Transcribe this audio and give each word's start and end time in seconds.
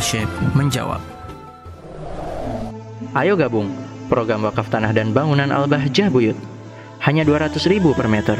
Syekh 0.00 0.28
menjawab. 0.52 1.00
Ayo 3.16 3.32
gabung 3.32 3.72
program 4.12 4.44
wakaf 4.44 4.68
tanah 4.68 4.92
dan 4.92 5.10
bangunan 5.10 5.48
Al-Bahjah 5.48 6.12
Buyut. 6.12 6.36
Hanya 7.00 7.24
200 7.24 7.56
ribu 7.70 7.96
per 7.96 8.04
meter. 8.10 8.36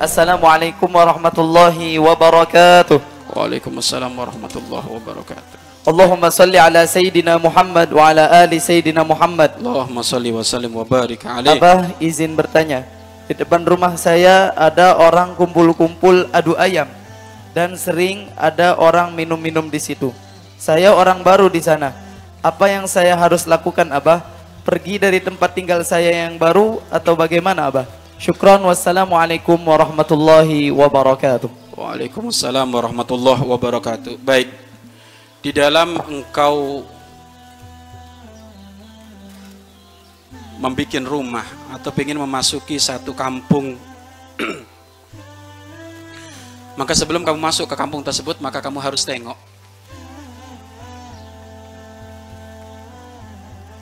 Assalamualaikum 0.00 0.90
warahmatullahi 0.90 2.00
wabarakatuh. 2.02 2.98
Waalaikumsalam 3.30 4.10
warahmatullahi 4.10 4.88
wabarakatuh. 4.90 5.56
Allahumma 5.86 6.28
salli 6.34 6.58
ala 6.58 6.84
Sayyidina 6.84 7.40
Muhammad 7.40 7.88
wa 7.94 8.10
ala 8.10 8.26
ali 8.42 8.58
Sayyidina 8.58 9.06
Muhammad. 9.06 9.54
Allahumma 9.60 10.02
salli 10.02 10.34
wa 10.34 10.42
sallim 10.42 10.72
wa 10.74 10.84
barik 10.84 11.22
alaih. 11.24 11.56
Abah 11.56 11.94
izin 12.02 12.34
bertanya. 12.34 12.84
Di 13.30 13.38
depan 13.38 13.62
rumah 13.62 13.94
saya 13.94 14.50
ada 14.58 14.98
orang 14.98 15.38
kumpul-kumpul 15.38 16.26
adu 16.34 16.58
ayam 16.58 16.99
dan 17.50 17.74
sering 17.74 18.30
ada 18.38 18.78
orang 18.78 19.10
minum-minum 19.14 19.66
di 19.66 19.80
situ. 19.82 20.14
Saya 20.60 20.92
orang 20.94 21.24
baru 21.24 21.48
di 21.48 21.58
sana. 21.62 21.96
Apa 22.40 22.72
yang 22.72 22.84
saya 22.88 23.16
harus 23.16 23.44
lakukan, 23.44 23.88
Abah? 23.92 24.24
Pergi 24.60 25.00
dari 25.00 25.20
tempat 25.20 25.56
tinggal 25.56 25.80
saya 25.84 26.12
yang 26.28 26.36
baru 26.36 26.80
atau 26.92 27.16
bagaimana, 27.16 27.68
Abah? 27.68 27.86
Syukran 28.20 28.60
wassalamualaikum 28.60 29.56
warahmatullahi 29.56 30.68
wabarakatuh. 30.68 31.48
Waalaikumsalam 31.72 32.68
warahmatullahi 32.68 33.40
wabarakatuh. 33.40 34.20
Baik. 34.20 34.52
Di 35.40 35.56
dalam 35.56 35.96
engkau 36.04 36.84
membuat 40.60 41.08
rumah 41.08 41.46
atau 41.72 41.88
ingin 41.96 42.20
memasuki 42.20 42.76
satu 42.76 43.16
kampung 43.16 43.80
maka 46.80 46.96
sebelum 46.96 47.20
kamu 47.20 47.36
masuk 47.36 47.68
ke 47.68 47.76
kampung 47.76 48.00
tersebut 48.00 48.40
maka 48.40 48.64
kamu 48.64 48.80
harus 48.80 49.04
tengok. 49.04 49.36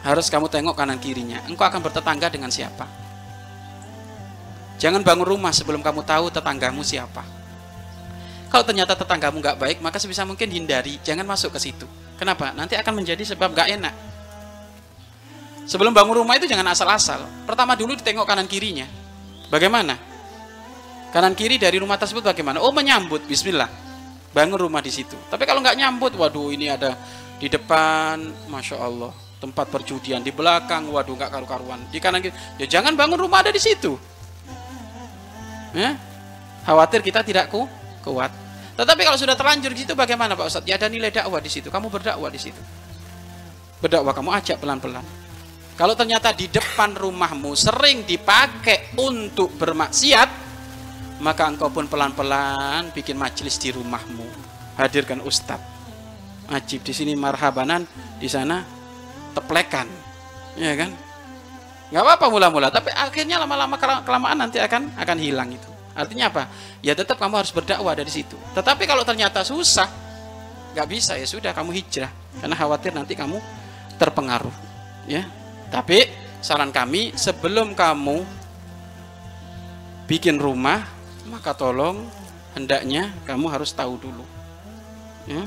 Harus 0.00 0.32
kamu 0.32 0.48
tengok 0.48 0.72
kanan 0.72 0.96
kirinya. 0.96 1.44
Engkau 1.44 1.68
akan 1.68 1.84
bertetangga 1.84 2.32
dengan 2.32 2.48
siapa? 2.48 2.88
Jangan 4.80 5.04
bangun 5.04 5.28
rumah 5.28 5.52
sebelum 5.52 5.84
kamu 5.84 6.08
tahu 6.08 6.32
tetanggamu 6.32 6.80
siapa. 6.80 7.20
Kalau 8.48 8.64
ternyata 8.64 8.96
tetanggamu 8.96 9.44
nggak 9.44 9.60
baik 9.60 9.78
maka 9.84 10.00
sebisa 10.00 10.24
mungkin 10.24 10.48
hindari. 10.48 10.96
Jangan 11.04 11.28
masuk 11.28 11.52
ke 11.52 11.60
situ. 11.60 11.84
Kenapa? 12.16 12.56
Nanti 12.56 12.80
akan 12.80 13.04
menjadi 13.04 13.20
sebab 13.28 13.52
nggak 13.52 13.76
enak. 13.76 13.94
Sebelum 15.68 15.92
bangun 15.92 16.24
rumah 16.24 16.40
itu 16.40 16.48
jangan 16.48 16.72
asal-asal. 16.72 17.28
Pertama 17.44 17.76
dulu 17.76 17.92
ditengok 17.92 18.24
kanan 18.24 18.48
kirinya. 18.48 18.88
Bagaimana? 19.52 20.15
Kanan 21.16 21.32
kiri 21.32 21.56
dari 21.56 21.80
rumah 21.80 21.96
tersebut 21.96 22.20
bagaimana? 22.20 22.60
Oh 22.60 22.76
menyambut, 22.76 23.24
Bismillah. 23.24 23.72
Bangun 24.36 24.68
rumah 24.68 24.84
di 24.84 24.92
situ. 24.92 25.16
Tapi 25.32 25.48
kalau 25.48 25.64
nggak 25.64 25.80
nyambut, 25.80 26.12
waduh 26.12 26.52
ini 26.52 26.68
ada 26.68 26.92
di 27.40 27.48
depan, 27.48 28.20
masya 28.52 28.76
Allah, 28.76 29.16
tempat 29.40 29.72
perjudian 29.72 30.20
di 30.20 30.28
belakang, 30.28 30.92
waduh 30.92 31.16
nggak 31.16 31.32
karu-karuan. 31.32 31.80
Di 31.88 32.04
kanan 32.04 32.20
kiri, 32.20 32.36
ya 32.60 32.68
jangan 32.68 32.92
bangun 32.92 33.16
rumah 33.16 33.40
ada 33.40 33.48
di 33.48 33.56
situ. 33.56 33.96
Ya, 35.72 35.96
khawatir 36.68 37.00
kita 37.00 37.24
tidak 37.24 37.48
ku, 37.48 37.64
kuat. 38.04 38.28
Tetapi 38.76 39.00
kalau 39.00 39.16
sudah 39.16 39.32
terlanjur 39.32 39.72
di 39.72 39.88
situ 39.88 39.96
bagaimana 39.96 40.36
Pak 40.36 40.52
Ustadz? 40.52 40.68
Ya 40.68 40.76
ada 40.76 40.92
nilai 40.92 41.08
dakwah 41.08 41.40
di 41.40 41.48
situ. 41.48 41.72
Kamu 41.72 41.88
berdakwah 41.88 42.28
di 42.28 42.36
situ. 42.36 42.60
Berdakwah 43.80 44.12
kamu 44.12 44.36
ajak 44.36 44.60
pelan-pelan 44.60 45.04
kalau 45.76 45.92
ternyata 45.92 46.32
di 46.32 46.48
depan 46.48 46.96
rumahmu 46.96 47.52
sering 47.52 48.08
dipakai 48.08 48.96
untuk 48.96 49.52
bermaksiat, 49.60 50.45
maka 51.20 51.48
engkau 51.48 51.72
pun 51.72 51.88
pelan-pelan 51.88 52.92
bikin 52.92 53.16
majelis 53.16 53.56
di 53.56 53.72
rumahmu. 53.72 54.26
Hadirkan 54.76 55.24
ustadz. 55.24 55.74
Ajib 56.46 56.86
di 56.86 56.94
sini 56.94 57.18
marhabanan, 57.18 57.82
di 58.22 58.28
sana 58.30 58.62
teplekan. 59.34 59.88
Ya 60.54 60.72
kan? 60.78 60.94
Nggak 61.90 62.02
apa-apa 62.02 62.26
mula-mula, 62.30 62.68
tapi 62.70 62.90
akhirnya 62.90 63.38
lama-lama 63.42 63.78
kelamaan 63.78 64.46
nanti 64.46 64.58
akan 64.58 64.94
akan 64.98 65.16
hilang 65.18 65.50
itu. 65.54 65.70
Artinya 65.96 66.28
apa? 66.28 66.50
Ya 66.84 66.92
tetap 66.92 67.16
kamu 67.16 67.40
harus 67.40 67.50
berdakwah 67.50 67.96
dari 67.96 68.12
situ. 68.12 68.36
Tetapi 68.52 68.84
kalau 68.84 69.02
ternyata 69.02 69.40
susah, 69.42 69.88
nggak 70.76 70.86
bisa 70.92 71.16
ya 71.16 71.24
sudah 71.24 71.56
kamu 71.56 71.72
hijrah 71.72 72.12
karena 72.36 72.52
khawatir 72.52 72.92
nanti 72.92 73.16
kamu 73.16 73.40
terpengaruh. 73.96 74.52
Ya, 75.06 75.24
tapi 75.72 76.10
saran 76.42 76.74
kami 76.74 77.14
sebelum 77.16 77.72
kamu 77.72 78.26
bikin 80.10 80.38
rumah, 80.38 80.84
maka 81.28 81.52
tolong 81.52 82.06
hendaknya 82.54 83.12
kamu 83.28 83.46
harus 83.50 83.74
tahu 83.74 83.98
dulu. 83.98 84.24
Ya. 85.26 85.42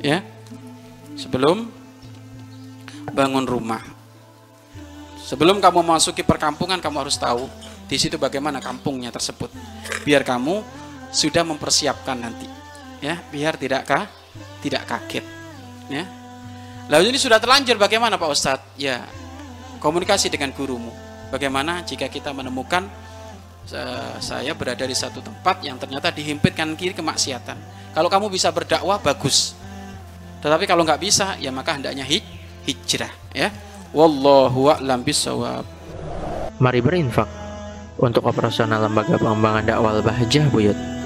Ya. 0.00 0.18
Sebelum 1.18 1.68
bangun 3.10 3.44
rumah. 3.44 3.82
Sebelum 5.20 5.62
kamu 5.62 5.86
memasuki 5.86 6.26
perkampungan 6.26 6.82
kamu 6.82 7.06
harus 7.06 7.14
tahu 7.14 7.46
di 7.86 7.98
situ 7.98 8.16
bagaimana 8.18 8.58
kampungnya 8.58 9.10
tersebut. 9.10 9.50
Biar 10.02 10.22
kamu 10.22 10.62
sudah 11.10 11.42
mempersiapkan 11.42 12.18
nanti. 12.18 12.46
Ya, 13.02 13.18
biar 13.30 13.58
tidak 13.58 13.86
kah? 13.86 14.06
Tidak 14.62 14.82
kaget. 14.86 15.24
Ya, 15.90 16.06
Lalu 16.90 17.14
ini 17.14 17.18
sudah 17.22 17.38
terlanjur 17.38 17.78
bagaimana 17.78 18.18
Pak 18.18 18.30
Ustadz? 18.34 18.74
Ya, 18.74 19.06
komunikasi 19.78 20.26
dengan 20.26 20.50
gurumu. 20.50 20.90
Bagaimana 21.30 21.86
jika 21.86 22.10
kita 22.10 22.34
menemukan 22.34 22.90
saya 24.20 24.52
berada 24.56 24.82
di 24.82 24.96
satu 24.96 25.22
tempat 25.22 25.62
yang 25.62 25.78
ternyata 25.78 26.10
dihimpit 26.10 26.56
kanan 26.56 26.74
kiri 26.74 26.94
kemaksiatan. 26.96 27.56
Kalau 27.94 28.08
kamu 28.10 28.30
bisa 28.30 28.50
berdakwah 28.54 28.98
bagus. 29.02 29.54
Tetapi 30.40 30.64
kalau 30.64 30.86
nggak 30.86 31.00
bisa, 31.02 31.36
ya 31.36 31.52
maka 31.52 31.76
hendaknya 31.76 32.06
hij 32.06 32.24
hijrah. 32.64 33.12
Ya, 33.34 33.52
wallahu 33.92 34.72
a'lam 34.72 35.04
bisawab. 35.04 35.66
Mari 36.60 36.80
berinfak 36.80 37.28
untuk 38.00 38.24
operasional 38.24 38.84
lembaga 38.88 39.20
pengembangan 39.20 39.64
dakwah 39.64 40.00
Bahjah 40.00 40.46
Buyut. 40.48 40.99